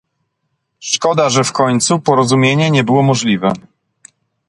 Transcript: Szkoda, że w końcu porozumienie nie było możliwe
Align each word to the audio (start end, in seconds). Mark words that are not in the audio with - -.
Szkoda, 0.79 1.29
że 1.29 1.43
w 1.43 1.51
końcu 1.51 1.99
porozumienie 1.99 2.71
nie 2.71 2.83
było 2.83 3.03
możliwe 3.03 3.53